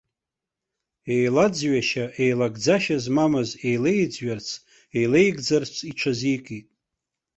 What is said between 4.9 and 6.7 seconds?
еилеигӡарц иҽазикит.